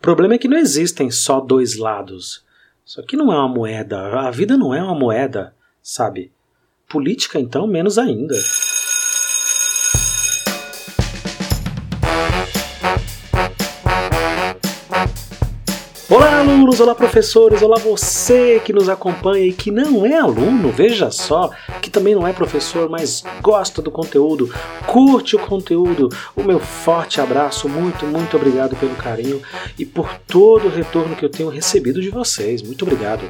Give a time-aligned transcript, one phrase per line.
[0.00, 2.42] O problema é que não existem só dois lados.
[2.86, 4.00] Isso aqui não é uma moeda.
[4.20, 6.32] A vida não é uma moeda, sabe?
[6.88, 8.34] Política, então, menos ainda.
[16.12, 16.80] Olá, alunos!
[16.80, 17.62] Olá, professores!
[17.62, 22.26] Olá, você que nos acompanha e que não é aluno, veja só, que também não
[22.26, 24.52] é professor, mas gosta do conteúdo,
[24.88, 26.08] curte o conteúdo.
[26.34, 29.40] O meu forte abraço, muito, muito obrigado pelo carinho
[29.78, 32.60] e por todo o retorno que eu tenho recebido de vocês.
[32.60, 33.22] Muito obrigado.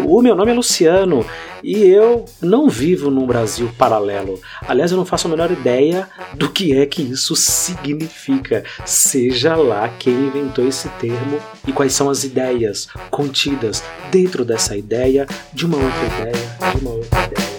[0.00, 1.24] O meu nome é Luciano
[1.62, 4.40] e eu não vivo num Brasil paralelo.
[4.66, 9.88] Aliás, eu não faço a menor ideia do que é que isso significa, seja lá
[9.88, 15.76] quem inventou esse termo e quais são as ideias contidas dentro dessa ideia, de uma
[15.76, 17.53] outra ideia, de uma outra ideia.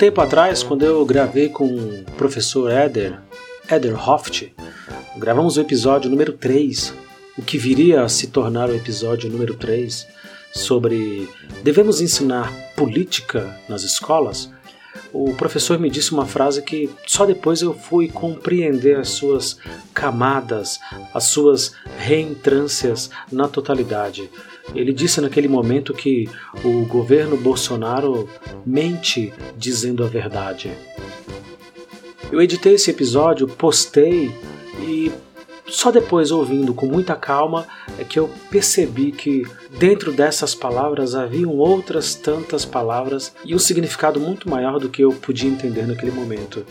[0.00, 3.20] Tempo atrás, quando eu gravei com o professor Eder,
[3.70, 4.50] Eder Hoft,
[5.18, 6.94] gravamos o episódio número 3,
[7.36, 10.06] o que viria a se tornar o episódio número 3,
[10.54, 11.28] sobre
[11.62, 14.50] devemos ensinar política nas escolas,
[15.12, 19.58] o professor me disse uma frase que só depois eu fui compreender as suas
[19.92, 20.80] camadas,
[21.12, 24.30] as suas reentrâncias na totalidade.
[24.74, 26.28] Ele disse naquele momento que
[26.64, 28.28] o governo Bolsonaro
[28.64, 30.70] mente dizendo a verdade.
[32.30, 34.32] Eu editei esse episódio, postei
[34.80, 35.10] e
[35.66, 37.66] só depois ouvindo com muita calma
[37.98, 39.46] é que eu percebi que
[39.78, 45.12] dentro dessas palavras haviam outras tantas palavras e um significado muito maior do que eu
[45.12, 46.64] podia entender naquele momento.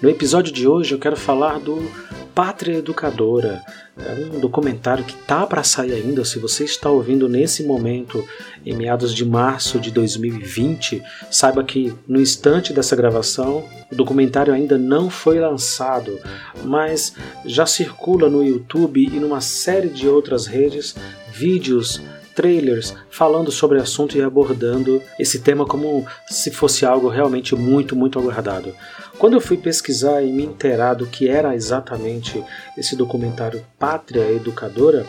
[0.00, 1.90] No episódio de hoje eu quero falar do
[2.32, 3.60] Pátria Educadora.
[3.98, 6.24] É um documentário que tá para sair ainda.
[6.24, 8.24] Se você está ouvindo nesse momento,
[8.64, 14.78] em meados de março de 2020, saiba que no instante dessa gravação, o documentário ainda
[14.78, 16.16] não foi lançado,
[16.62, 17.14] mas
[17.44, 20.94] já circula no YouTube e numa série de outras redes
[21.32, 22.00] vídeos
[22.38, 27.96] trailers falando sobre o assunto e abordando esse tema como se fosse algo realmente muito,
[27.96, 28.72] muito aguardado.
[29.18, 32.40] Quando eu fui pesquisar e me inteirar do que era exatamente
[32.76, 35.04] esse documentário Pátria Educadora,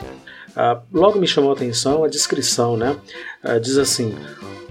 [0.50, 2.98] uh, logo me chamou a atenção a descrição, né?
[3.44, 4.16] Uh, diz assim: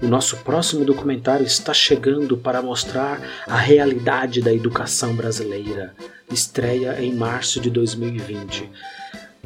[0.03, 5.95] o nosso próximo documentário está chegando para mostrar a realidade da educação brasileira.
[6.29, 8.69] Estreia em março de 2020.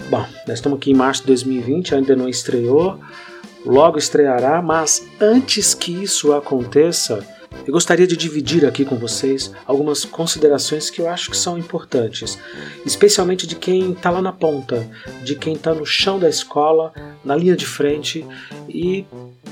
[0.09, 2.99] Bom, nós estamos aqui em março de 2020, ainda não estreou,
[3.65, 7.25] logo estreará, mas antes que isso aconteça,
[7.65, 12.37] eu gostaria de dividir aqui com vocês algumas considerações que eu acho que são importantes,
[12.85, 14.85] especialmente de quem está lá na ponta,
[15.23, 16.91] de quem está no chão da escola,
[17.23, 18.25] na linha de frente
[18.67, 19.05] e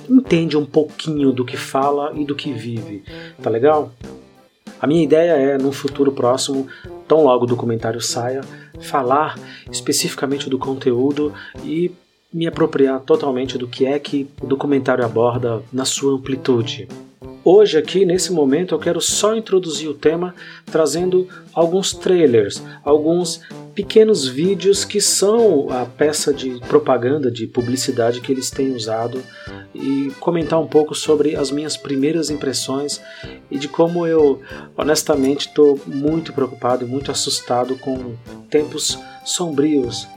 [0.09, 3.03] entende um pouquinho do que fala e do que vive.
[3.41, 3.93] Tá legal?
[4.81, 6.67] A minha ideia é, num futuro próximo,
[7.07, 8.41] tão logo o documentário saia,
[8.81, 9.37] falar
[9.71, 11.31] especificamente do conteúdo
[11.63, 11.91] e
[12.33, 16.87] me apropriar totalmente do que é que o documentário aborda na sua amplitude.
[17.43, 23.41] Hoje, aqui nesse momento, eu quero só introduzir o tema trazendo alguns trailers, alguns
[23.73, 29.23] pequenos vídeos que são a peça de propaganda, de publicidade que eles têm usado
[29.73, 33.01] e comentar um pouco sobre as minhas primeiras impressões
[33.49, 34.39] e de como eu,
[34.77, 38.15] honestamente, estou muito preocupado muito assustado com
[38.49, 40.07] tempos sombrios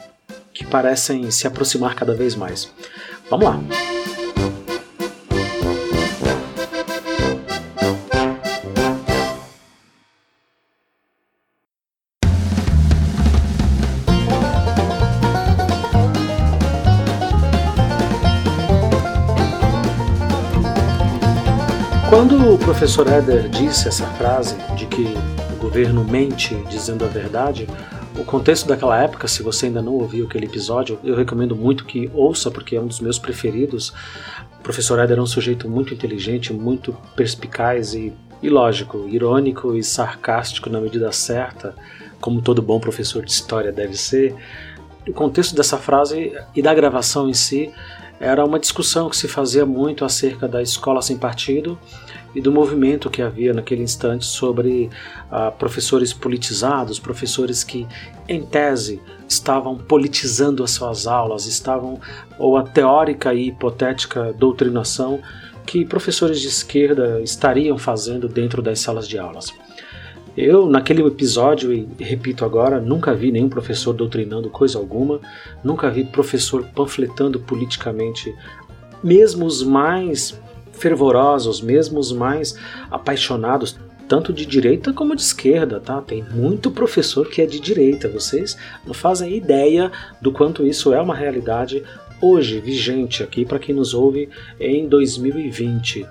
[0.55, 2.73] que parecem se aproximar cada vez mais.
[3.29, 3.61] Vamos lá!
[22.09, 25.03] Quando o professor Eder disse essa frase de que
[25.53, 27.67] o governo mente dizendo a verdade,
[28.17, 32.09] o contexto daquela época, se você ainda não ouviu aquele episódio, eu recomendo muito que
[32.15, 33.93] ouça, porque é um dos meus preferidos.
[34.61, 39.83] O professor Eder é um sujeito muito inteligente, muito perspicaz e, e lógico, irônico e
[39.83, 41.75] sarcástico na medida certa,
[42.21, 44.35] como todo bom professor de história deve ser.
[45.09, 47.73] O contexto dessa frase e da gravação em si
[48.21, 51.77] era uma discussão que se fazia muito acerca da escola sem partido
[52.35, 54.91] e do movimento que havia naquele instante sobre
[55.31, 57.87] uh, professores politizados, professores que,
[58.29, 62.01] em tese, estavam politizando as suas aulas, estavam
[62.39, 65.21] ou a teórica e hipotética doutrinação
[65.65, 69.53] que professores de esquerda estariam fazendo dentro das salas de aulas.
[70.37, 75.21] Eu, naquele episódio, e repito agora, nunca vi nenhum professor doutrinando coisa alguma,
[75.63, 78.35] nunca vi professor panfletando politicamente,
[79.03, 80.39] mesmo os mais
[80.77, 82.57] fervorosos, mesmo os mais
[82.91, 83.79] apaixonados,
[84.09, 86.01] tanto de direita como de esquerda, tá?
[86.01, 88.57] Tem muito professor que é de direita, vocês
[88.87, 89.91] não fazem ideia
[90.21, 91.83] do quanto isso é uma realidade
[92.21, 94.29] hoje vigente aqui para quem nos ouve
[94.59, 96.07] em 2020.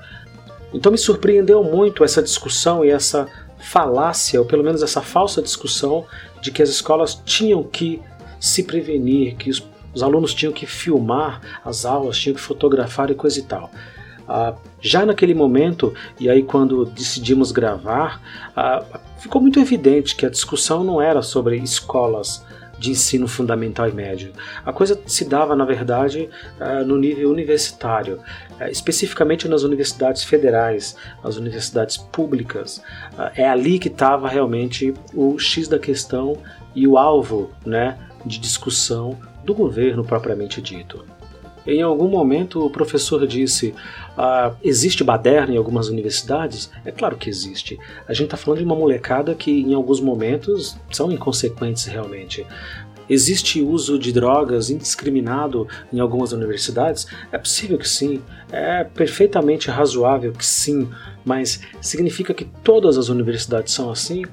[0.74, 3.28] Então me surpreendeu muito essa discussão e essa
[3.60, 6.06] falácia, ou pelo menos essa falsa discussão,
[6.42, 8.02] de que as escolas tinham que
[8.40, 13.16] se prevenir, que os, os alunos tinham que filmar as aulas, tinham que fotografar e
[13.16, 13.72] coisa e tal.
[14.28, 18.22] Ah, já naquele momento, e aí quando decidimos gravar,
[18.56, 18.84] ah,
[19.20, 22.44] ficou muito evidente que a discussão não era sobre escolas
[22.84, 24.34] de ensino fundamental e médio.
[24.66, 26.30] A coisa se dava, na verdade,
[26.60, 28.20] uh, no nível universitário,
[28.60, 32.80] uh, especificamente nas universidades federais, as universidades públicas.
[33.14, 36.38] Uh, é ali que estava realmente o X da questão
[36.76, 41.06] e o alvo né, de discussão do governo propriamente dito.
[41.66, 43.74] Em algum momento o professor disse:
[44.18, 46.70] ah, existe baderna em algumas universidades?
[46.86, 47.80] É claro que existe.
[48.08, 52.46] A gente está falando de uma molecada que em alguns momentos são inconsequentes realmente.
[53.10, 57.06] Existe uso de drogas indiscriminado em algumas universidades?
[57.32, 58.22] É possível que sim,
[58.52, 60.88] é perfeitamente razoável que sim,
[61.26, 64.24] mas significa que todas as universidades são assim?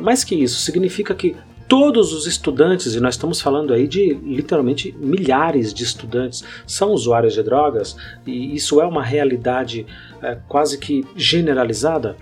[0.00, 1.36] Mais que isso, significa que
[1.68, 7.34] todos os estudantes, e nós estamos falando aí de literalmente milhares de estudantes, são usuários
[7.34, 9.86] de drogas, e isso é uma realidade
[10.22, 12.16] é, quase que generalizada?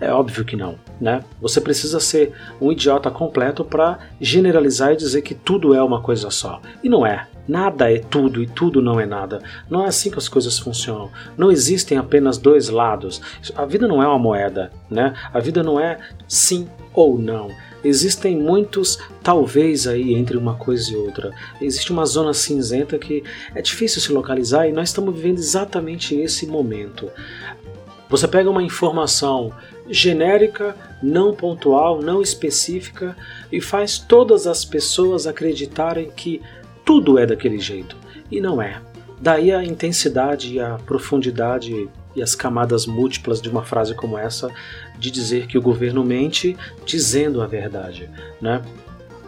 [0.00, 1.22] É óbvio que não, né?
[1.40, 6.28] Você precisa ser um idiota completo para generalizar e dizer que tudo é uma coisa
[6.28, 6.60] só.
[6.82, 7.28] E não é.
[7.46, 9.40] Nada é tudo e tudo não é nada.
[9.70, 11.08] Não é assim que as coisas funcionam.
[11.36, 13.20] Não existem apenas dois lados.
[13.54, 15.14] A vida não é uma moeda, né?
[15.32, 17.48] A vida não é sim ou não.
[17.84, 21.30] Existem muitos talvez aí entre uma coisa e outra.
[21.60, 23.24] Existe uma zona cinzenta que
[23.54, 27.10] é difícil se localizar e nós estamos vivendo exatamente esse momento.
[28.08, 29.50] Você pega uma informação
[29.88, 33.16] genérica, não pontual, não específica
[33.50, 36.40] e faz todas as pessoas acreditarem que
[36.84, 37.96] tudo é daquele jeito.
[38.30, 38.80] E não é.
[39.20, 44.50] Daí a intensidade e a profundidade e as camadas múltiplas de uma frase como essa
[44.98, 48.08] de dizer que o governo mente dizendo a verdade,
[48.40, 48.62] né?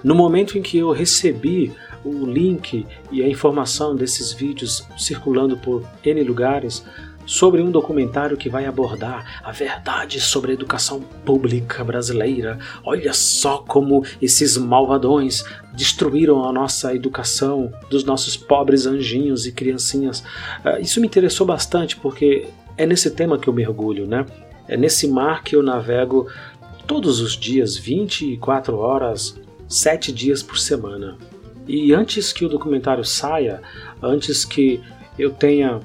[0.02, 1.72] No momento em que eu recebi
[2.04, 6.84] o link e a informação desses vídeos circulando por N lugares
[7.26, 12.58] sobre um documentário que vai abordar a verdade sobre a educação pública brasileira.
[12.84, 15.42] Olha só como esses malvadões
[15.72, 20.22] destruíram a nossa educação dos nossos pobres anjinhos e criancinhas.
[20.64, 24.26] Ah, isso me interessou bastante porque é nesse tema que eu mergulho, né?
[24.66, 26.28] É nesse mar que eu navego
[26.86, 29.38] todos os dias, 24 horas,
[29.68, 31.16] 7 dias por semana.
[31.66, 33.62] E antes que o documentário saia,
[34.02, 34.80] antes que
[35.18, 35.80] eu tenha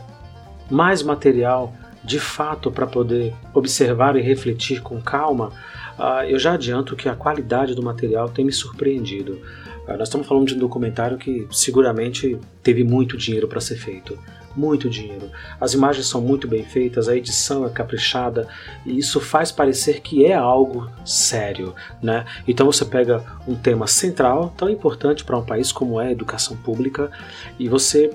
[0.69, 5.51] mais material de fato para poder observar e refletir com calma,
[5.97, 9.39] uh, eu já adianto que a qualidade do material tem me surpreendido.
[9.87, 14.17] Uh, nós estamos falando de um documentário que seguramente teve muito dinheiro para ser feito
[14.55, 15.29] muito dinheiro.
[15.59, 18.47] As imagens são muito bem feitas, a edição é caprichada
[18.85, 22.25] e isso faz parecer que é algo sério, né?
[22.47, 26.57] Então você pega um tema central, tão importante para um país como é a educação
[26.57, 27.11] pública,
[27.57, 28.11] e você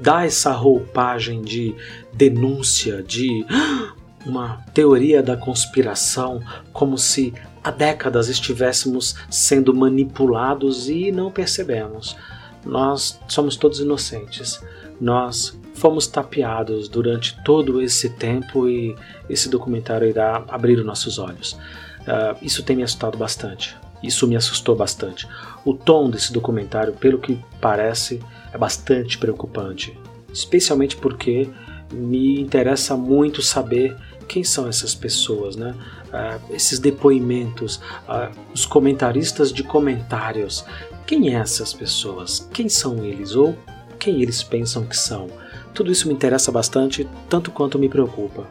[0.00, 1.74] dá essa roupagem de
[2.12, 3.44] denúncia, de
[4.24, 6.40] uma teoria da conspiração,
[6.72, 12.16] como se há décadas estivéssemos sendo manipulados e não percebemos.
[12.64, 14.60] Nós somos todos inocentes
[15.00, 18.94] nós fomos tapeados durante todo esse tempo e
[19.28, 21.52] esse documentário irá abrir os nossos olhos.
[22.00, 23.76] Uh, isso tem me assustado bastante.
[24.02, 25.26] Isso me assustou bastante.
[25.64, 28.20] O tom desse documentário, pelo que parece,
[28.52, 29.96] é bastante preocupante,
[30.32, 31.48] especialmente porque
[31.92, 35.74] me interessa muito saber quem são essas pessoas, né?
[36.06, 37.76] Uh, esses depoimentos,
[38.08, 40.64] uh, os comentaristas de comentários.
[41.06, 42.48] Quem é essas pessoas?
[42.52, 43.34] Quem são eles?
[43.34, 43.56] Ou
[44.00, 45.28] quem eles pensam que são.
[45.74, 48.48] Tudo isso me interessa bastante, tanto quanto me preocupa.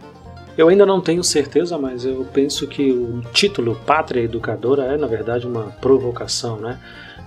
[0.56, 5.08] Eu ainda não tenho certeza, mas eu penso que o título Pátria Educadora é, na
[5.08, 6.80] verdade, uma provocação, né?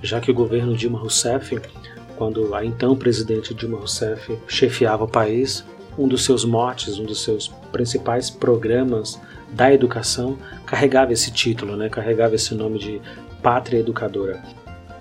[0.03, 1.61] Já que o governo Dilma Rousseff,
[2.17, 5.65] quando a então presidente Dilma Rousseff chefiava o país,
[5.99, 11.89] um dos seus motes, um dos seus principais programas da educação carregava esse título, né?
[11.89, 13.01] Carregava esse nome de
[13.43, 14.43] Pátria Educadora.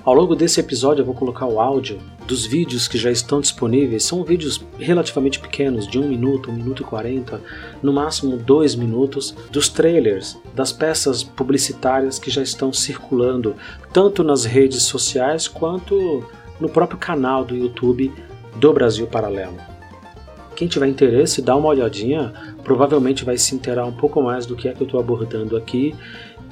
[0.03, 1.99] Ao longo desse episódio eu vou colocar o áudio
[2.31, 6.81] dos vídeos que já estão disponíveis são vídeos relativamente pequenos, de 1 minuto, 1 minuto
[6.81, 7.41] e 40,
[7.83, 13.53] no máximo 2 minutos, dos trailers, das peças publicitárias que já estão circulando
[13.91, 16.25] tanto nas redes sociais quanto
[16.57, 18.13] no próprio canal do YouTube
[18.55, 19.57] do Brasil Paralelo.
[20.55, 22.31] Quem tiver interesse, dá uma olhadinha,
[22.63, 25.93] provavelmente vai se inteirar um pouco mais do que é que eu estou abordando aqui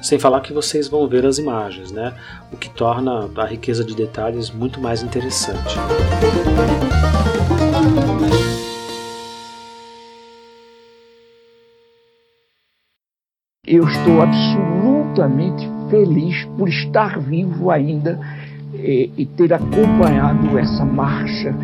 [0.02, 2.14] sem falar que vocês vão ver as imagens, né?
[2.52, 5.76] O que torna a riqueza de detalhes muito mais interessante.
[13.66, 18.18] Eu estou absolutamente feliz por estar vivo ainda
[18.74, 21.54] e, e ter acompanhado essa marcha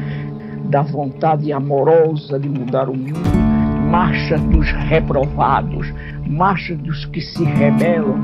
[0.64, 3.45] da vontade amorosa de mudar o mundo
[3.90, 5.92] marcha dos reprovados,
[6.26, 8.16] marcha dos que se rebelam,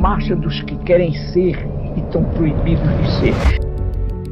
[0.00, 1.58] marcha dos que querem ser
[1.96, 3.69] e estão proibidos de ser.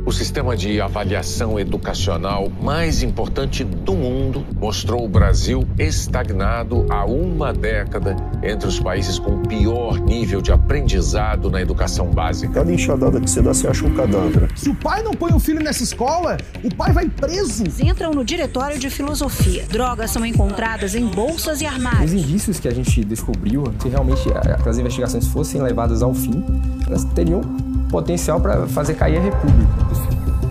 [0.09, 7.53] O sistema de avaliação educacional mais importante do mundo mostrou o Brasil estagnado há uma
[7.53, 12.55] década entre os países com pior nível de aprendizado na educação básica.
[12.55, 14.49] Cada enxadada que você dá, você acha um cadáver.
[14.57, 17.65] Se o pai não põe o filho nessa escola, o pai vai preso.
[17.79, 19.67] Entram no diretório de filosofia.
[19.69, 22.15] Drogas são encontradas em bolsas e armários.
[22.15, 24.23] Os indícios que a gente descobriu, se realmente
[24.67, 26.43] as investigações fossem levadas ao fim,
[26.87, 27.43] elas teriam
[27.89, 29.89] potencial para fazer cair a República.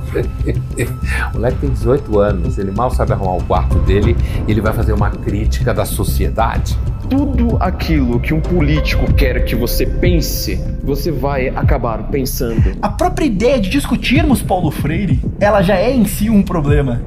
[1.32, 4.16] o moleque tem 18 anos, ele mal sabe arrumar o quarto dele
[4.48, 6.78] e ele vai fazer uma crítica da sociedade.
[7.10, 12.78] Tudo aquilo que um político quer que você pense, você vai acabar pensando.
[12.82, 17.02] A própria ideia de discutirmos Paulo Freire, ela já é em si um problema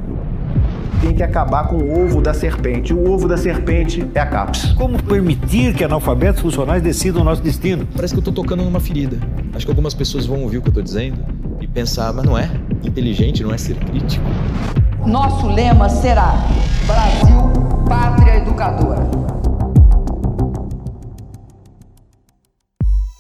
[1.01, 2.93] tem que acabar com o ovo da serpente.
[2.93, 4.75] O ovo da serpente é a CAPES.
[4.75, 7.89] Como permitir que analfabetos funcionais decidam o nosso destino?
[7.97, 9.19] Parece que eu estou tocando numa ferida.
[9.61, 11.23] Acho que algumas pessoas vão ouvir o que eu estou dizendo
[11.61, 12.51] e pensar, mas não é.
[12.83, 14.25] Inteligente não é ser crítico.
[15.07, 16.33] Nosso lema será
[16.87, 19.03] Brasil, Pátria Educadora.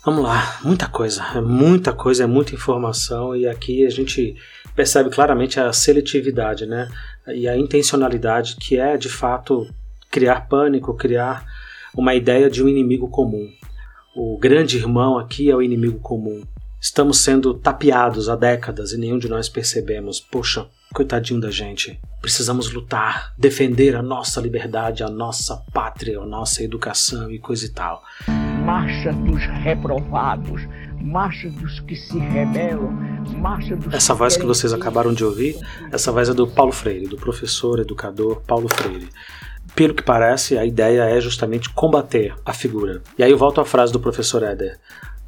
[0.02, 4.34] Vamos lá, muita coisa, é muita coisa, é muita informação e aqui a gente
[4.74, 6.88] percebe claramente a seletividade, né?
[7.28, 9.68] E a intencionalidade que é de fato
[10.10, 11.44] criar pânico, criar
[11.94, 13.46] uma ideia de um inimigo comum.
[14.12, 16.42] O grande irmão aqui é o inimigo comum.
[16.80, 20.18] Estamos sendo tapeados há décadas e nenhum de nós percebemos.
[20.18, 21.96] Poxa, coitadinho da gente.
[22.20, 27.68] Precisamos lutar, defender a nossa liberdade, a nossa pátria, a nossa educação e coisa e
[27.68, 28.02] tal.
[28.64, 30.62] Marcha dos reprovados,
[31.00, 32.90] marcha dos que se rebelam,
[33.38, 35.56] marcha dos Essa voz que vocês acabaram de ouvir,
[35.92, 39.08] essa voz é do Paulo Freire, do professor, educador Paulo Freire.
[39.74, 43.02] Pelo que parece, a ideia é justamente combater a figura.
[43.16, 44.78] E aí eu volto à frase do professor Éder.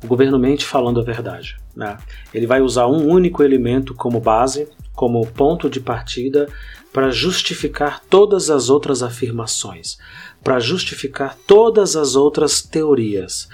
[0.02, 1.56] O governo mente falando a verdade.
[1.74, 1.96] Né?
[2.34, 6.48] Ele vai usar um único elemento como base, como ponto de partida,
[6.92, 9.96] para justificar todas as outras afirmações,
[10.42, 13.48] para justificar todas as outras teorias.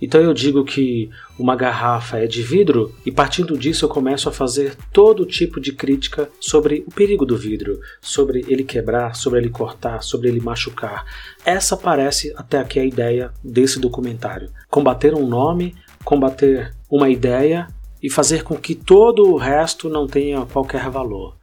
[0.00, 4.32] Então eu digo que uma garrafa é de vidro e partindo disso eu começo a
[4.32, 9.50] fazer todo tipo de crítica sobre o perigo do vidro, sobre ele quebrar, sobre ele
[9.50, 11.04] cortar, sobre ele machucar.
[11.44, 14.50] Essa parece até aqui a ideia desse documentário.
[14.68, 17.68] Combater um nome, combater uma ideia
[18.02, 21.38] e fazer com que todo o resto não tenha qualquer valor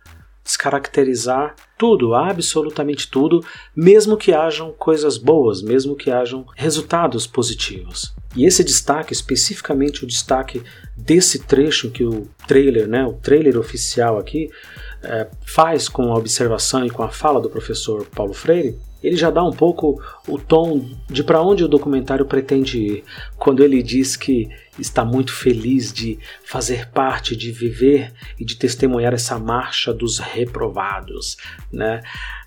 [0.48, 3.44] descaracterizar tudo, absolutamente tudo,
[3.76, 8.16] mesmo que hajam coisas boas, mesmo que hajam resultados positivos.
[8.36, 10.62] E esse destaque, especificamente o destaque
[10.96, 14.50] desse trecho que o trailer, né, o trailer oficial aqui,
[15.04, 19.30] é, faz com a observação e com a fala do professor Paulo Freire, ele já
[19.30, 23.04] dá um pouco o tom de para onde o documentário pretende ir,
[23.38, 29.14] quando ele diz que está muito feliz de fazer parte, de viver e de testemunhar
[29.14, 31.38] essa marcha dos reprovados,
[31.72, 32.02] né?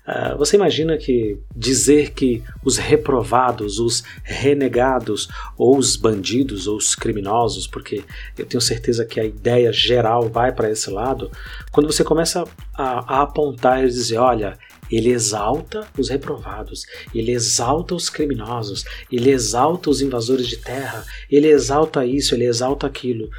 [0.07, 6.95] Uh, você imagina que dizer que os reprovados, os renegados, ou os bandidos, ou os
[6.95, 8.03] criminosos, porque
[8.37, 11.29] eu tenho certeza que a ideia geral vai para esse lado,
[11.71, 12.43] quando você começa
[12.73, 14.57] a, a apontar e dizer, olha,
[14.91, 21.47] ele exalta os reprovados, ele exalta os criminosos, ele exalta os invasores de terra, ele
[21.47, 23.29] exalta isso, ele exalta aquilo.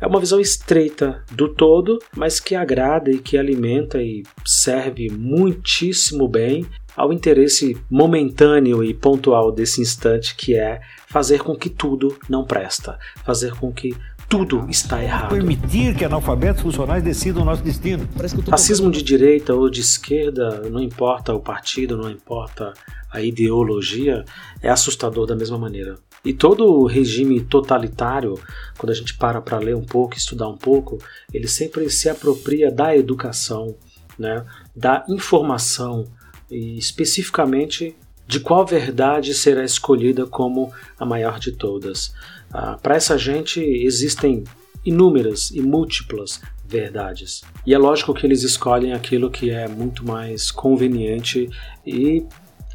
[0.00, 6.26] É uma visão estreita do todo, mas que agrada e que alimenta e serve muitíssimo
[6.26, 6.64] bem
[6.96, 12.98] ao interesse momentâneo e pontual desse instante que é fazer com que tudo não presta,
[13.24, 13.94] fazer com que
[14.26, 15.30] tudo está errado.
[15.30, 18.08] Permitir que analfabetos funcionais decidam o nosso destino.
[18.48, 22.72] Racismo de direita ou de esquerda, não importa o partido, não importa
[23.10, 24.24] a ideologia,
[24.62, 25.96] é assustador da mesma maneira.
[26.24, 28.38] E todo regime totalitário,
[28.76, 30.98] quando a gente para para ler um pouco, estudar um pouco,
[31.32, 33.74] ele sempre se apropria da educação,
[34.18, 34.44] né,
[34.76, 36.06] da informação
[36.50, 37.96] e especificamente
[38.26, 42.14] de qual verdade será escolhida como a maior de todas.
[42.52, 44.44] Ah, para essa gente existem
[44.84, 47.42] inúmeras e múltiplas verdades.
[47.66, 51.50] E é lógico que eles escolhem aquilo que é muito mais conveniente
[51.84, 52.24] e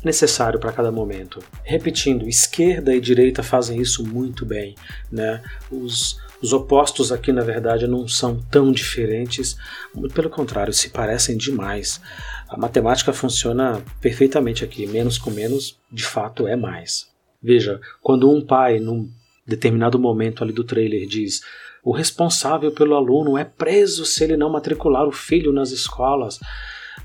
[0.06, 1.44] necessário para cada momento.
[1.64, 4.76] Repetindo, esquerda e direita fazem isso muito bem,
[5.12, 5.42] né?
[5.72, 9.58] Os, os opostos aqui, na verdade, não são tão diferentes,
[9.94, 12.00] muito pelo contrário, se parecem demais.
[12.48, 17.12] A matemática funciona perfeitamente aqui, menos com menos, de fato, é mais.
[17.42, 19.10] Veja, quando um pai, num
[19.46, 21.42] determinado momento ali do trailer, diz
[21.84, 26.40] o responsável pelo aluno é preso se ele não matricular o filho nas escolas.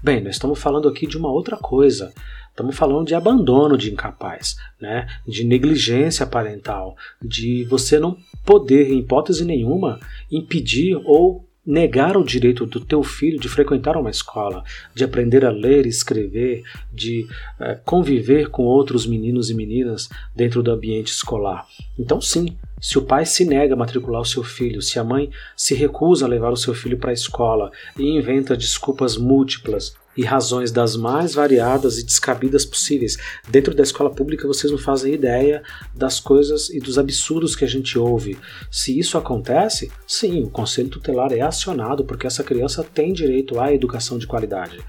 [0.02, 2.14] Bem, nós estamos falando aqui de uma outra coisa.
[2.50, 5.06] Estamos falando de abandono de incapaz, né?
[5.26, 9.98] de negligência parental, de você não poder, em hipótese nenhuma,
[10.30, 14.64] impedir ou negar o direito do teu filho de frequentar uma escola,
[14.94, 17.26] de aprender a ler e escrever, de
[17.60, 21.66] é, conviver com outros meninos e meninas dentro do ambiente escolar.
[21.98, 25.30] Então, sim, se o pai se nega a matricular o seu filho, se a mãe
[25.56, 30.24] se recusa a levar o seu filho para a escola e inventa desculpas múltiplas e
[30.24, 33.16] razões das mais variadas e descabidas possíveis.
[33.48, 35.62] Dentro da escola pública vocês não fazem ideia
[35.94, 38.36] das coisas e dos absurdos que a gente ouve.
[38.70, 43.72] Se isso acontece, sim, o conselho tutelar é acionado porque essa criança tem direito à
[43.72, 44.80] educação de qualidade.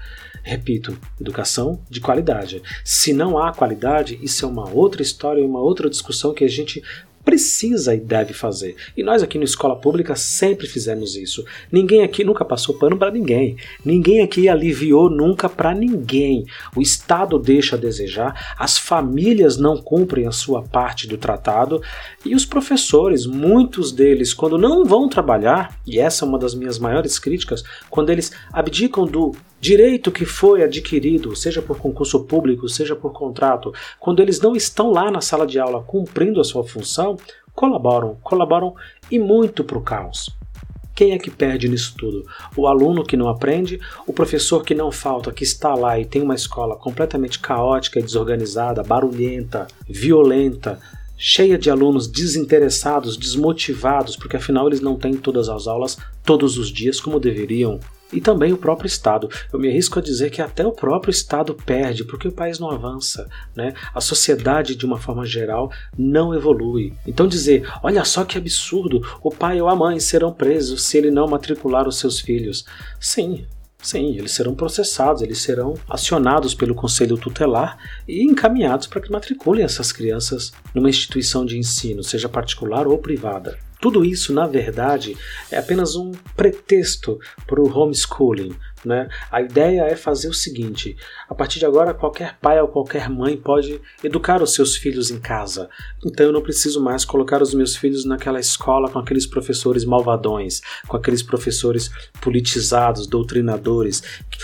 [0.42, 2.60] Repito, educação de qualidade.
[2.84, 6.82] Se não há qualidade, isso é uma outra história uma outra discussão que a gente
[7.24, 8.76] precisa e deve fazer.
[8.96, 11.44] E nós aqui no Escola Pública sempre fizemos isso.
[11.70, 13.56] Ninguém aqui nunca passou pano para ninguém.
[13.84, 16.44] Ninguém aqui aliviou nunca para ninguém.
[16.76, 21.80] O Estado deixa a desejar, as famílias não cumprem a sua parte do tratado
[22.24, 26.78] e os professores, muitos deles, quando não vão trabalhar, e essa é uma das minhas
[26.78, 32.96] maiores críticas, quando eles abdicam do direito que foi adquirido, seja por concurso público, seja
[32.96, 37.16] por contrato, quando eles não estão lá na sala de aula cumprindo a sua função,
[37.54, 38.74] colaboram, colaboram
[39.08, 40.36] e muito para o caos.
[40.96, 42.26] Quem é que perde nisso tudo?
[42.56, 46.22] O aluno que não aprende, o professor que não falta, que está lá e tem
[46.22, 50.80] uma escola completamente caótica e desorganizada, barulhenta, violenta,
[51.24, 56.68] cheia de alunos desinteressados, desmotivados, porque afinal eles não têm todas as aulas todos os
[56.68, 57.78] dias como deveriam
[58.12, 59.30] e também o próprio Estado.
[59.52, 62.72] Eu me arrisco a dizer que até o próprio Estado perde, porque o país não
[62.72, 63.72] avança, né?
[63.94, 66.92] A sociedade, de uma forma geral, não evolui.
[67.06, 71.12] Então dizer, olha só que absurdo, o pai ou a mãe serão presos se ele
[71.12, 72.64] não matricular os seus filhos.
[72.98, 73.46] Sim,
[73.82, 79.64] Sim, eles serão processados, eles serão acionados pelo conselho tutelar e encaminhados para que matriculem
[79.64, 83.58] essas crianças numa instituição de ensino, seja particular ou privada.
[83.82, 85.18] Tudo isso, na verdade,
[85.50, 87.18] é apenas um pretexto
[87.48, 88.54] para o homeschooling.
[88.84, 89.08] Né?
[89.30, 90.96] A ideia é fazer o seguinte:
[91.28, 95.18] a partir de agora, qualquer pai ou qualquer mãe pode educar os seus filhos em
[95.18, 95.68] casa.
[96.04, 100.60] Então eu não preciso mais colocar os meus filhos naquela escola com aqueles professores malvadões,
[100.86, 101.90] com aqueles professores
[102.20, 104.02] politizados, doutrinadores,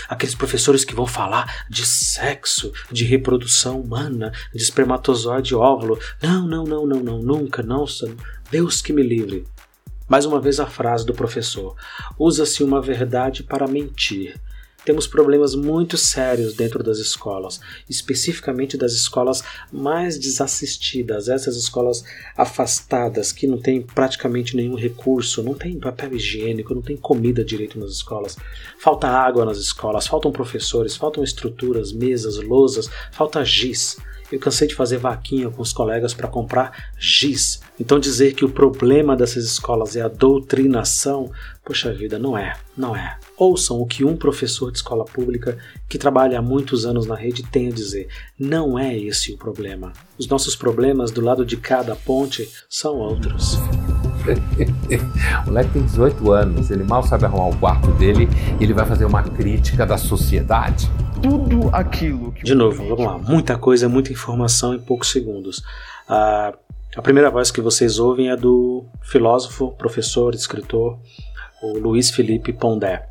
[0.09, 5.97] aqueles professores que vão falar de sexo, de reprodução humana, de espermatozoide óvulo.
[6.21, 7.85] Não, não, não, não, não, nunca, não.
[8.51, 9.45] Deus que me livre.
[10.07, 11.75] Mais uma vez a frase do professor:
[12.17, 14.39] usa-se uma verdade para mentir.
[14.83, 22.03] Temos problemas muito sérios dentro das escolas, especificamente das escolas mais desassistidas, essas escolas
[22.35, 27.77] afastadas que não têm praticamente nenhum recurso, não tem papel higiênico, não tem comida direito
[27.77, 28.37] nas escolas,
[28.79, 33.97] falta água nas escolas, faltam professores, faltam estruturas, mesas, lousas, falta giz.
[34.31, 37.59] Eu cansei de fazer vaquinha com os colegas para comprar giz.
[37.79, 41.31] Então dizer que o problema dessas escolas é a doutrinação,
[41.63, 43.17] poxa vida, não é, não é.
[43.37, 47.43] Ouçam o que um professor de escola pública que trabalha há muitos anos na rede
[47.43, 48.09] tem a dizer.
[48.37, 49.93] Não é esse o problema.
[50.17, 53.57] Os nossos problemas do lado de cada ponte são outros.
[55.43, 58.27] o moleque tem 18 anos, ele mal sabe arrumar o quarto dele
[58.59, 60.89] e ele vai fazer uma crítica da sociedade.
[61.21, 62.43] Tudo aquilo que.
[62.43, 63.17] De novo, vamos lá.
[63.17, 65.63] Muita coisa, muita informação em poucos segundos.
[66.07, 66.53] Ah,
[66.95, 70.99] a primeira voz que vocês ouvem é do filósofo, professor, escritor,
[71.61, 73.08] o Luiz Felipe Pondé,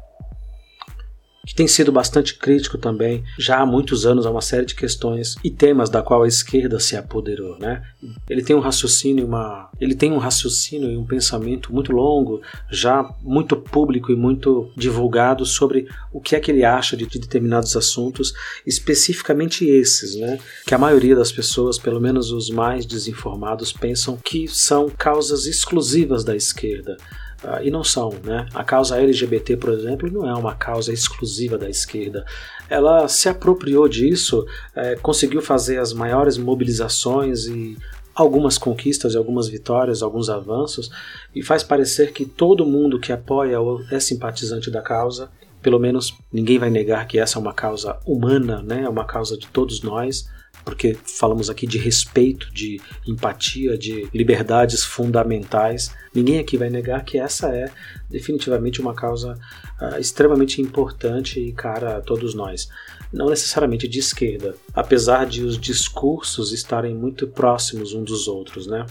[1.48, 5.34] que tem sido bastante crítico também, já há muitos anos, a uma série de questões
[5.42, 7.82] e temas da qual a esquerda se apoderou, né?
[8.28, 13.02] Ele tem um raciocínio, uma, ele tem um raciocínio e um pensamento muito longo, já
[13.22, 17.74] muito público e muito divulgado sobre o que é que ele acha de, de determinados
[17.74, 18.34] assuntos,
[18.66, 20.38] especificamente esses, né?
[20.66, 26.22] Que a maioria das pessoas, pelo menos os mais desinformados, pensam que são causas exclusivas
[26.24, 26.98] da esquerda.
[27.42, 28.12] Uh, e não são.
[28.24, 28.48] Né?
[28.52, 32.24] A causa LGBT, por exemplo, não é uma causa exclusiva da esquerda.
[32.68, 37.76] Ela se apropriou disso, é, conseguiu fazer as maiores mobilizações e
[38.14, 40.90] algumas conquistas, algumas vitórias, alguns avanços,
[41.32, 45.30] e faz parecer que todo mundo que apoia ou é simpatizante da causa,
[45.62, 48.82] pelo menos ninguém vai negar que essa é uma causa humana, né?
[48.82, 50.28] é uma causa de todos nós
[50.64, 55.90] porque falamos aqui de respeito, de empatia, de liberdades fundamentais.
[56.14, 57.70] Ninguém aqui vai negar que essa é
[58.08, 59.38] definitivamente uma causa
[59.80, 62.68] uh, extremamente importante e cara a todos nós.
[63.12, 68.84] Não necessariamente de esquerda, apesar de os discursos estarem muito próximos uns dos outros, né?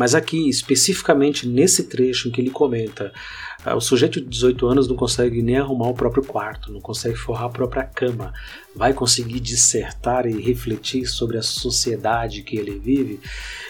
[0.00, 3.12] Mas aqui, especificamente nesse trecho em que ele comenta,
[3.66, 7.16] uh, o sujeito de 18 anos não consegue nem arrumar o próprio quarto, não consegue
[7.16, 8.32] forrar a própria cama,
[8.74, 13.20] vai conseguir dissertar e refletir sobre a sociedade que ele vive.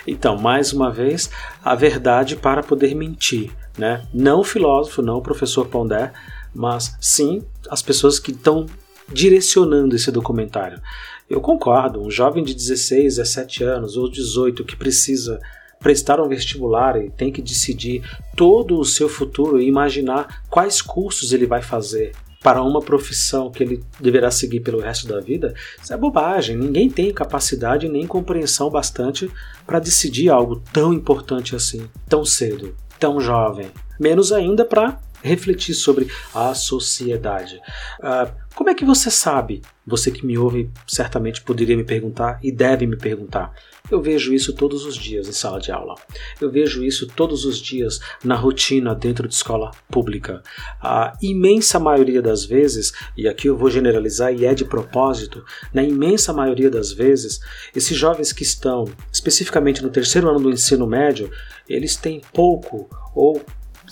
[0.06, 1.28] Então, mais uma vez,
[1.64, 3.50] a verdade para poder mentir.
[3.76, 4.06] Né?
[4.14, 6.12] Não o filósofo, não o professor Pondé,
[6.54, 8.66] mas sim as pessoas que estão
[9.12, 10.80] direcionando esse documentário.
[11.28, 15.40] Eu concordo, um jovem de 16, 17 anos ou 18 que precisa
[15.80, 18.02] prestar um vestibular e tem que decidir
[18.36, 22.12] todo o seu futuro e imaginar quais cursos ele vai fazer
[22.42, 26.56] para uma profissão que ele deverá seguir pelo resto da vida, isso é bobagem.
[26.56, 29.30] Ninguém tem capacidade nem compreensão bastante
[29.66, 33.70] para decidir algo tão importante assim, tão cedo, tão jovem.
[33.98, 37.60] Menos ainda para refletir sobre a sociedade.
[37.98, 39.60] Uh, como é que você sabe?
[39.86, 43.52] Você que me ouve certamente poderia me perguntar e deve me perguntar.
[43.90, 45.94] Eu vejo isso todos os dias em sala de aula.
[46.40, 50.42] Eu vejo isso todos os dias na rotina dentro de escola pública.
[50.80, 55.82] A imensa maioria das vezes, e aqui eu vou generalizar e é de propósito, na
[55.82, 57.40] imensa maioria das vezes,
[57.74, 61.30] esses jovens que estão especificamente no terceiro ano do ensino médio,
[61.68, 63.42] eles têm pouco ou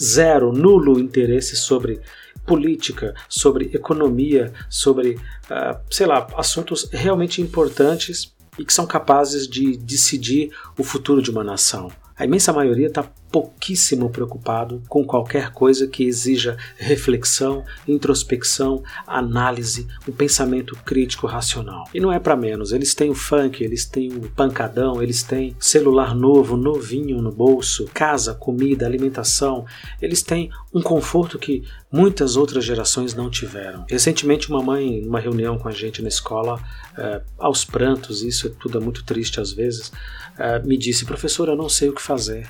[0.00, 2.00] zero, nulo interesse sobre
[2.46, 5.16] política, sobre economia, sobre,
[5.50, 11.30] uh, sei lá, assuntos realmente importantes e que são capazes de decidir o futuro de
[11.30, 11.90] uma nação.
[12.18, 20.12] A imensa maioria está pouquíssimo preocupado com qualquer coisa que exija reflexão, introspecção, análise, um
[20.12, 21.84] pensamento crítico racional.
[21.94, 25.54] E não é para menos, eles têm o funk, eles têm o pancadão, eles têm
[25.60, 29.64] celular novo, novinho no bolso, casa, comida, alimentação,
[30.00, 33.84] eles têm um conforto que muitas outras gerações não tiveram.
[33.88, 36.60] Recentemente, uma mãe, numa reunião com a gente na escola,
[36.96, 39.92] é, aos prantos, isso é tudo é muito triste às vezes,
[40.38, 42.48] é, me disse: professor, eu não sei o que fazer.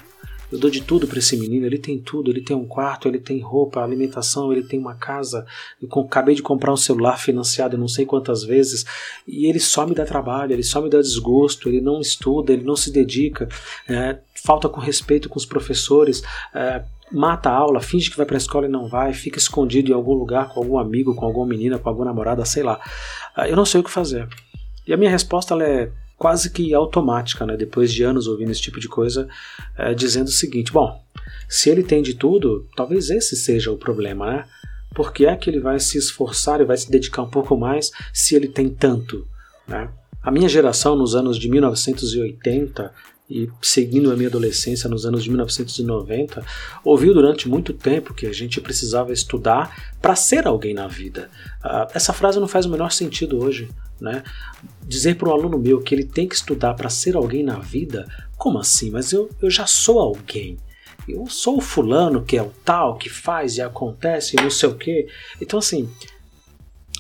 [0.51, 3.19] Eu dou de tudo para esse menino, ele tem tudo, ele tem um quarto, ele
[3.19, 5.45] tem roupa, alimentação, ele tem uma casa.
[5.81, 8.85] Eu acabei de comprar um celular financiado não sei quantas vezes
[9.27, 12.65] e ele só me dá trabalho, ele só me dá desgosto, ele não estuda, ele
[12.65, 13.47] não se dedica,
[13.87, 16.23] é, falta com respeito com os professores.
[16.55, 19.91] É, mata a aula, finge que vai para a escola e não vai, fica escondido
[19.91, 22.81] em algum lugar com algum amigo, com alguma menina, com alguma namorada, sei lá.
[23.37, 24.27] É, eu não sei o que fazer.
[24.87, 27.57] E a minha resposta é quase que automática, né?
[27.57, 29.29] depois de anos ouvindo esse tipo de coisa,
[29.77, 31.01] é, dizendo o seguinte: bom,
[31.49, 34.45] se ele tem de tudo, talvez esse seja o problema, né?
[34.95, 37.93] Por que é que ele vai se esforçar e vai se dedicar um pouco mais
[38.13, 39.27] se ele tem tanto?
[39.67, 39.89] Né?
[40.23, 42.93] A minha geração, nos anos de 1980,
[43.29, 46.43] e seguindo a minha adolescência nos anos de 1990,
[46.83, 51.31] ouviu durante muito tempo que a gente precisava estudar para ser alguém na vida.
[51.63, 53.69] Uh, essa frase não faz o menor sentido hoje.
[54.01, 54.23] Né?
[54.83, 58.09] Dizer para um aluno meu que ele tem que estudar para ser alguém na vida,
[58.37, 58.91] como assim?
[58.91, 60.57] Mas eu, eu já sou alguém.
[61.07, 64.69] Eu sou o fulano que é o tal, que faz e acontece e não sei
[64.69, 65.09] o quê.
[65.41, 65.91] Então, assim,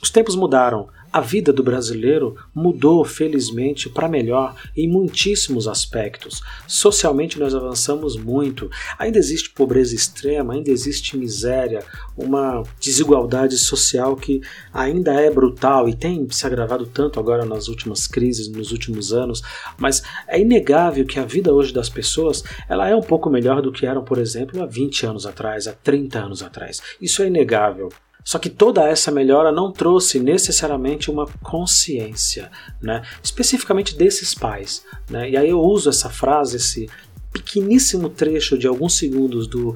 [0.02, 0.88] os tempos mudaram.
[1.18, 6.40] A vida do brasileiro mudou, felizmente, para melhor em muitíssimos aspectos.
[6.64, 8.70] Socialmente, nós avançamos muito.
[8.96, 11.82] Ainda existe pobreza extrema, ainda existe miséria,
[12.16, 14.40] uma desigualdade social que
[14.72, 19.42] ainda é brutal e tem se agravado tanto agora nas últimas crises, nos últimos anos.
[19.76, 23.72] Mas é inegável que a vida hoje das pessoas ela é um pouco melhor do
[23.72, 26.80] que eram, por exemplo, há 20 anos atrás, há 30 anos atrás.
[27.00, 27.88] Isso é inegável.
[28.28, 33.00] Só que toda essa melhora não trouxe necessariamente uma consciência, né?
[33.22, 34.84] especificamente desses pais.
[35.08, 35.30] Né?
[35.30, 36.90] E aí eu uso essa frase, esse
[37.32, 39.74] pequeníssimo trecho de alguns segundos do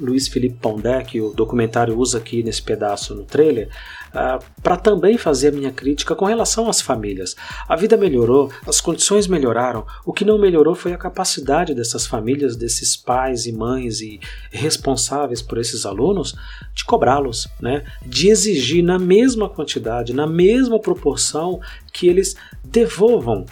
[0.00, 4.76] Luiz Felipe Pondé, que o documentário usa aqui nesse pedaço no trailer, uh, ah, para
[4.76, 7.34] também fazer a minha crítica com relação às famílias.
[7.68, 12.56] A vida melhorou, as condições melhoraram, o que não melhorou foi a capacidade dessas famílias,
[12.56, 16.34] desses pais e mães e responsáveis por esses alunos,
[16.74, 17.84] de cobrá-los, né?
[18.04, 21.60] de exigir na mesma quantidade, na mesma proporção
[21.92, 23.46] que eles devolvam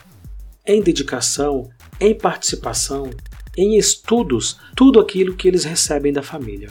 [0.66, 1.68] em dedicação,
[2.00, 3.10] em participação,
[3.56, 6.70] em estudos, tudo aquilo que eles recebem da família.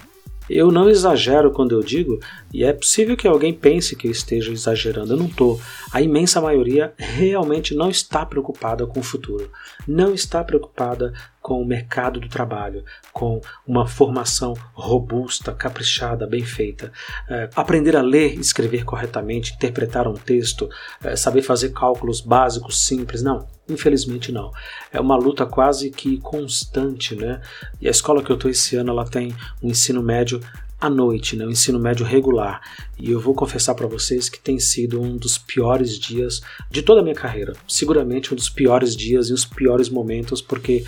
[0.50, 2.20] Eu não exagero quando eu digo,
[2.54, 5.60] e é possível que alguém pense que eu esteja exagerando, eu não estou.
[5.92, 9.52] A imensa maioria realmente não está preocupada com o futuro,
[9.88, 11.12] não está preocupada
[11.42, 16.92] com o mercado do trabalho, com uma formação robusta, caprichada, bem feita.
[17.28, 20.70] É, aprender a ler, escrever corretamente, interpretar um texto,
[21.04, 23.46] é, saber fazer cálculos básicos, simples, não.
[23.68, 24.52] Infelizmente não.
[24.92, 27.42] É uma luta quase que constante, né?
[27.82, 30.40] E a escola que eu estou esse ano, ela tem um ensino médio
[30.84, 32.60] à noite, né, o ensino médio regular.
[33.00, 37.00] E eu vou confessar para vocês que tem sido um dos piores dias de toda
[37.00, 37.54] a minha carreira.
[37.66, 40.84] Seguramente um dos piores dias e os piores momentos, porque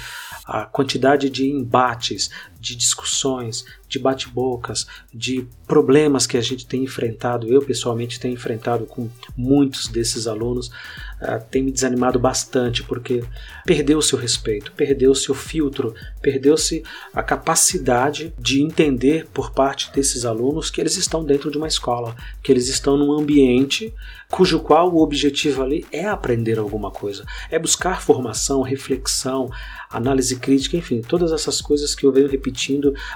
[0.45, 2.29] a quantidade de embates,
[2.65, 8.85] de discussões, de bate-bocas, de problemas que a gente tem enfrentado, eu pessoalmente tenho enfrentado
[8.85, 13.23] com muitos desses alunos, uh, tem me desanimado bastante, porque
[13.65, 20.71] perdeu-se o respeito, perdeu-se o filtro, perdeu-se a capacidade de entender por parte desses alunos
[20.71, 23.93] que eles estão dentro de uma escola, que eles estão num ambiente
[24.29, 29.51] cujo qual o objetivo ali é aprender alguma coisa, é buscar formação, reflexão,
[29.89, 32.54] análise crítica, enfim, todas essas coisas que eu venho repetindo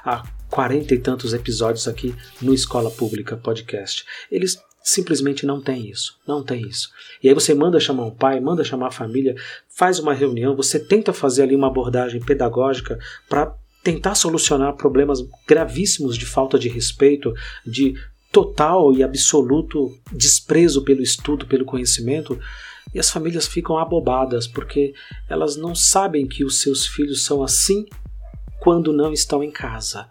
[0.03, 4.05] há quarenta e tantos episódios aqui no Escola Pública Podcast.
[4.31, 6.89] Eles simplesmente não têm isso, não tem isso.
[7.21, 9.35] E aí você manda chamar um pai, manda chamar a família,
[9.69, 12.97] faz uma reunião, você tenta fazer ali uma abordagem pedagógica
[13.27, 17.33] para tentar solucionar problemas gravíssimos de falta de respeito,
[17.65, 17.95] de
[18.31, 22.39] total e absoluto desprezo pelo estudo, pelo conhecimento,
[22.93, 24.93] e as famílias ficam abobadas porque
[25.29, 27.85] elas não sabem que os seus filhos são assim
[28.59, 30.07] quando não estão em casa.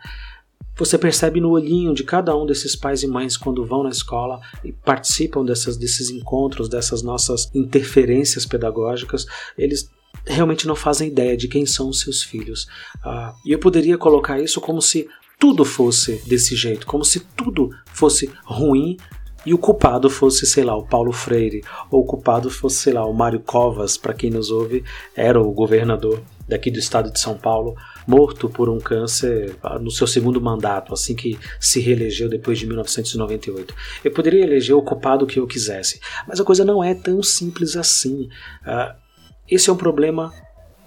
[0.77, 4.41] Você percebe no olhinho de cada um desses pais e mães quando vão na escola
[4.65, 9.91] e participam dessas, desses encontros, dessas nossas interferências pedagógicas, eles
[10.25, 12.69] realmente não fazem ideia de quem são os seus filhos.
[13.05, 15.09] Uh, e eu poderia colocar isso como se
[15.39, 18.97] tudo fosse desse jeito, como se tudo fosse ruim
[19.47, 23.07] e o culpado fosse, sei lá, o Paulo Freire, ou o culpado fosse, sei lá,
[23.07, 24.85] o Mário Covas, para quem nos ouve,
[25.17, 27.77] era o governador daqui do estado de São Paulo,
[28.09, 32.67] morto por um câncer ah, no seu segundo mandato, assim que se reelegeu depois de
[32.67, 33.75] 1998.
[34.03, 37.77] Eu poderia eleger o culpado que eu quisesse, mas a coisa não é tão simples
[37.77, 38.31] assim.
[38.63, 38.97] Uh,
[39.47, 40.33] esse é um problema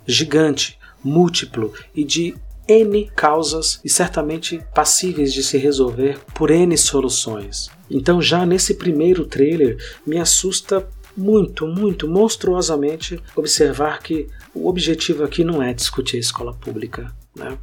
[0.08, 2.34] gigante, múltiplo e de
[2.68, 7.70] N causas e certamente passíveis de se resolver por N soluções.
[7.88, 15.44] Então, já nesse primeiro trailer, me assusta muito, muito, monstruosamente observar que o objetivo aqui
[15.44, 17.14] não é discutir a escola pública.
[17.36, 17.58] Né?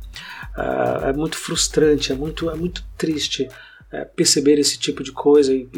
[0.56, 3.48] Uh, é muito frustrante, é muito, é muito triste
[3.90, 5.68] é, perceber esse tipo de coisa e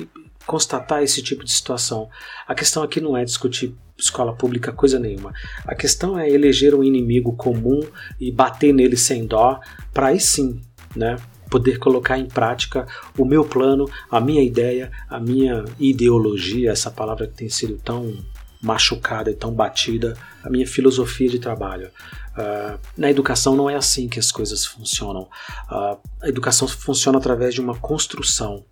[0.47, 2.09] constatar esse tipo de situação.
[2.47, 5.33] A questão aqui não é discutir escola pública coisa nenhuma.
[5.65, 7.81] A questão é eleger um inimigo comum
[8.19, 9.61] e bater nele sem dó,
[9.93, 10.61] para aí sim,
[10.97, 11.17] né,
[11.51, 12.87] poder colocar em prática
[13.19, 18.17] o meu plano, a minha ideia, a minha ideologia, essa palavra que tem sido tão
[18.63, 21.91] machucada e tão batida, a minha filosofia de trabalho.
[22.33, 25.23] Uh, na educação não é assim que as coisas funcionam.
[25.71, 28.65] Uh, a educação funciona através de uma construção,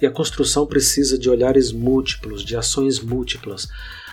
[0.00, 3.68] e a construção precisa de olhares múltiplos, de ações múltiplas.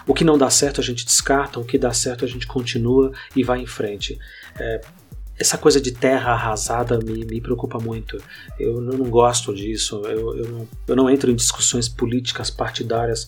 [0.08, 3.12] O que não dá certo a gente descarta, o que dá certo a gente continua
[3.36, 4.18] e vai em frente.
[4.58, 4.82] É,
[5.40, 8.18] essa coisa de terra arrasada me, me preocupa muito.
[8.60, 10.02] Eu, eu não gosto disso.
[10.06, 13.28] Eu, eu, não, eu não entro em discussões políticas partidárias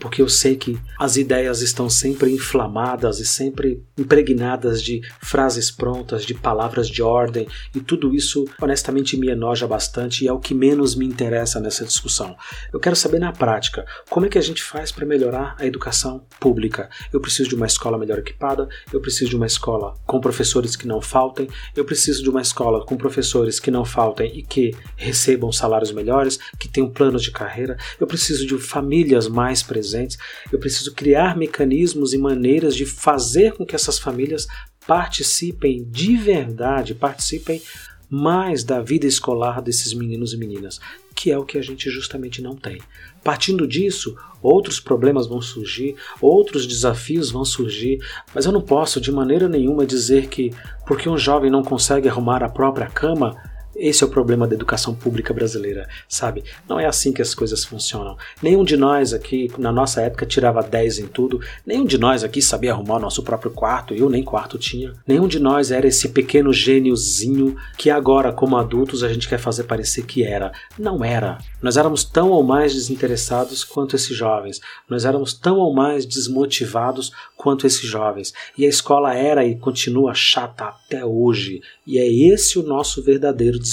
[0.00, 6.24] porque eu sei que as ideias estão sempre inflamadas e sempre impregnadas de frases prontas,
[6.24, 10.54] de palavras de ordem, e tudo isso honestamente me enoja bastante e é o que
[10.54, 12.34] menos me interessa nessa discussão.
[12.72, 16.24] Eu quero saber na prática como é que a gente faz para melhorar a educação
[16.40, 16.88] pública.
[17.12, 20.86] Eu preciso de uma escola melhor equipada, eu preciso de uma escola com professores que
[20.86, 25.52] não faltem, eu preciso de uma escola com professores que não faltem e que recebam
[25.52, 30.18] salários melhores, que tenham planos de carreira, eu preciso de famílias mais presentes presentes,
[30.52, 34.46] eu preciso criar mecanismos e maneiras de fazer com que essas famílias
[34.86, 37.60] participem de verdade, participem
[38.08, 40.80] mais da vida escolar desses meninos e meninas,
[41.14, 42.80] que é o que a gente justamente não tem.
[43.22, 48.00] Partindo disso, outros problemas vão surgir, outros desafios vão surgir,
[48.34, 50.50] mas eu não posso de maneira nenhuma dizer que
[50.86, 53.36] porque um jovem não consegue arrumar a própria cama,
[53.80, 56.44] esse é o problema da educação pública brasileira, sabe?
[56.68, 58.16] Não é assim que as coisas funcionam.
[58.42, 61.40] Nenhum de nós aqui, na nossa época, tirava 10 em tudo.
[61.64, 63.94] Nenhum de nós aqui sabia arrumar o nosso próprio quarto.
[63.94, 64.92] Eu nem quarto tinha.
[65.06, 69.64] Nenhum de nós era esse pequeno gêniozinho que agora, como adultos, a gente quer fazer
[69.64, 70.52] parecer que era.
[70.78, 71.38] Não era.
[71.62, 74.60] Nós éramos tão ou mais desinteressados quanto esses jovens.
[74.88, 78.34] Nós éramos tão ou mais desmotivados quanto esses jovens.
[78.58, 81.62] E a escola era e continua chata até hoje.
[81.86, 83.69] E é esse o nosso verdadeiro desafio.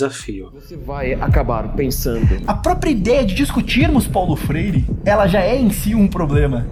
[0.53, 2.41] Você vai acabar pensando.
[2.45, 6.67] A própria ideia de discutirmos Paulo Freire, ela já é em si um problema.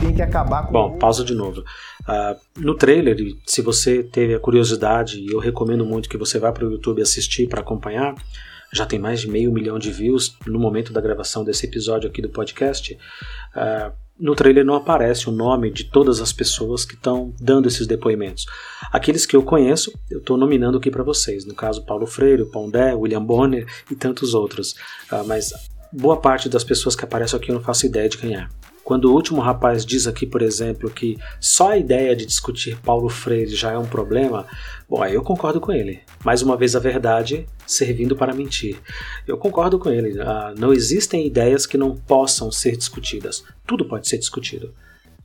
[0.00, 0.72] Tem que acabar com.
[0.72, 1.60] Bom, pausa de novo.
[1.60, 6.52] Uh, no trailer, se você teve a curiosidade, e eu recomendo muito que você vá
[6.52, 8.14] para o YouTube assistir para acompanhar,
[8.72, 12.20] já tem mais de meio milhão de views no momento da gravação desse episódio aqui
[12.20, 12.98] do podcast.
[13.54, 17.86] Uh, no trailer não aparece o nome de todas as pessoas que estão dando esses
[17.86, 18.46] depoimentos.
[18.92, 21.44] Aqueles que eu conheço, eu estou nominando aqui para vocês.
[21.44, 24.72] No caso, Paulo Freire, Pondé, William Bonner e tantos outros.
[25.10, 25.52] Uh, mas
[25.92, 28.48] boa parte das pessoas que aparecem aqui eu não faço ideia de quem é.
[28.84, 33.08] Quando o último rapaz diz aqui, por exemplo, que só a ideia de discutir Paulo
[33.08, 34.46] Freire já é um problema,
[34.86, 36.00] bom, aí eu concordo com ele.
[36.22, 38.76] Mais uma vez, a verdade servindo para mentir.
[39.26, 40.20] Eu concordo com ele.
[40.20, 43.42] Uh, não existem ideias que não possam ser discutidas.
[43.66, 44.74] Tudo pode ser discutido.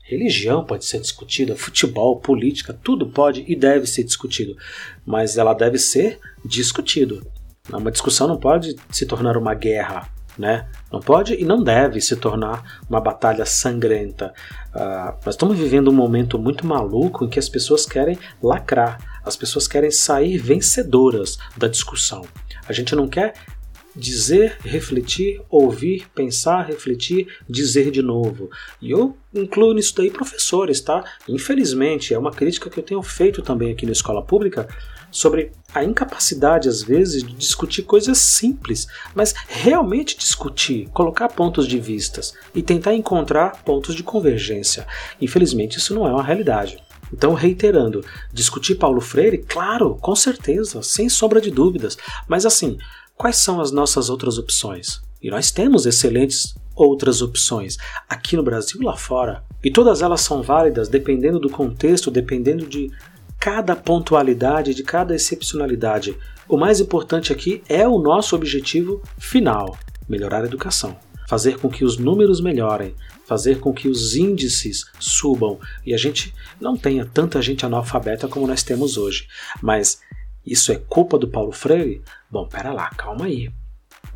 [0.09, 4.57] Religião pode ser discutida, futebol, política, tudo pode e deve ser discutido,
[5.05, 7.23] mas ela deve ser discutido.
[7.71, 10.65] Uma discussão não pode se tornar uma guerra, né?
[10.89, 14.33] Não pode e não deve se tornar uma batalha sangrenta.
[14.73, 19.35] Uh, nós estamos vivendo um momento muito maluco em que as pessoas querem lacrar, as
[19.35, 22.25] pessoas querem sair vencedoras da discussão.
[22.69, 23.33] A gente não quer
[23.93, 28.49] dizer, refletir, ouvir, pensar, refletir, dizer de novo.
[28.81, 31.03] E eu incluo nisso daí professores, tá?
[31.27, 34.69] Infelizmente, é uma crítica que eu tenho feito também aqui na escola pública
[35.11, 41.79] sobre a incapacidade, às vezes, de discutir coisas simples, mas realmente discutir, colocar pontos de
[41.79, 44.87] vistas e tentar encontrar pontos de convergência.
[45.21, 46.81] Infelizmente, isso não é uma realidade.
[47.11, 52.77] Então, reiterando, discutir Paulo Freire, claro, com certeza, sem sombra de dúvidas, mas assim,
[53.15, 55.01] quais são as nossas outras opções?
[55.21, 59.43] E nós temos excelentes outras opções aqui no Brasil e lá fora.
[59.63, 62.89] E todas elas são válidas dependendo do contexto, dependendo de
[63.39, 66.17] cada pontualidade, de cada excepcionalidade.
[66.47, 70.97] O mais importante aqui é o nosso objetivo final: melhorar a educação.
[71.27, 76.33] Fazer com que os números melhorem, fazer com que os índices subam e a gente
[76.59, 79.27] não tenha tanta gente analfabeta como nós temos hoje.
[79.61, 80.01] Mas
[80.43, 82.01] isso é culpa do Paulo Freire?
[82.31, 83.51] Bom, pera lá, calma aí.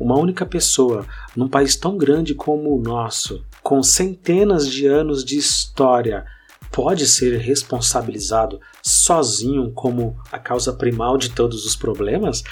[0.00, 1.06] Uma única pessoa,
[1.36, 6.26] num país tão grande como o nosso, com centenas de anos de história,
[6.74, 12.42] pode ser responsabilizado sozinho como a causa primal de todos os problemas?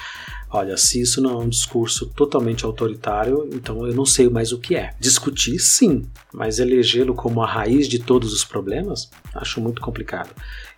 [0.49, 4.59] Olha, se isso não é um discurso totalmente autoritário, então eu não sei mais o
[4.59, 4.93] que é.
[4.97, 10.29] Discutir, sim, mas elegê-lo como a raiz de todos os problemas, acho muito complicado.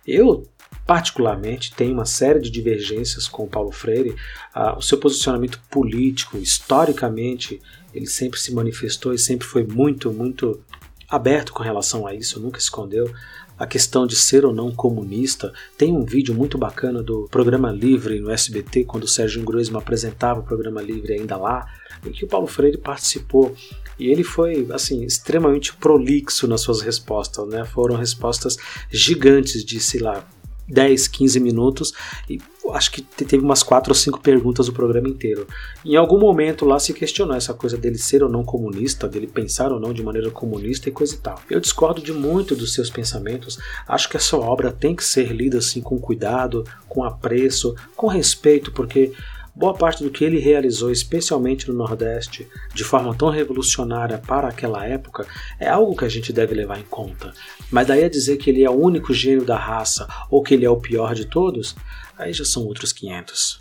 [0.04, 0.48] Eu,
[0.84, 4.16] particularmente, tenho uma série de divergências com o Paulo Freire.
[4.52, 7.60] Ah, o seu posicionamento político, historicamente,
[7.94, 10.60] ele sempre se manifestou e sempre foi muito, muito
[11.08, 13.12] aberto com relação a isso, nunca escondeu
[13.58, 15.52] a questão de ser ou não comunista.
[15.78, 20.40] Tem um vídeo muito bacana do Programa Livre no SBT, quando o Sérgio Groisman apresentava
[20.40, 21.66] o Programa Livre ainda lá,
[22.04, 23.54] em que o Paulo Freire participou.
[23.98, 27.64] E ele foi, assim, extremamente prolixo nas suas respostas, né?
[27.64, 28.58] Foram respostas
[28.90, 30.28] gigantes de, sei lá,
[30.68, 31.92] 10, 15 minutos
[32.28, 32.40] e
[32.72, 35.46] acho que teve umas 4 ou 5 perguntas o programa inteiro.
[35.84, 39.72] Em algum momento lá se questionou essa coisa dele ser ou não comunista, dele pensar
[39.72, 41.40] ou não de maneira comunista e coisa e tal.
[41.48, 45.32] Eu discordo de muito dos seus pensamentos, acho que a sua obra tem que ser
[45.32, 49.12] lida assim com cuidado, com apreço, com respeito, porque
[49.56, 54.84] Boa parte do que ele realizou, especialmente no Nordeste, de forma tão revolucionária para aquela
[54.84, 55.26] época,
[55.58, 57.32] é algo que a gente deve levar em conta.
[57.70, 60.66] Mas daí a dizer que ele é o único gênio da raça ou que ele
[60.66, 61.74] é o pior de todos,
[62.18, 63.58] aí já são outros 500.